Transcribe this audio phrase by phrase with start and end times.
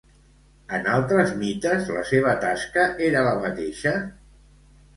[0.77, 3.97] En altres mites, la seva tasca era la mateixa?